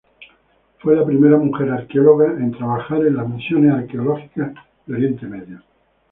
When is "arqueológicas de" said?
3.73-4.95